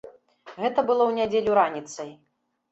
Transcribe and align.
Гэта 0.63 0.85
было 0.89 1.03
ў 1.09 1.11
нядзелю 1.19 1.51
раніцай. 1.63 2.09